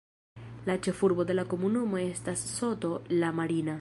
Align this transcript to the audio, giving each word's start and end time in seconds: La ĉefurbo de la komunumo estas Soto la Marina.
La 0.69 0.75
ĉefurbo 0.87 1.25
de 1.31 1.35
la 1.39 1.45
komunumo 1.51 1.99
estas 2.05 2.47
Soto 2.55 2.95
la 3.23 3.31
Marina. 3.43 3.69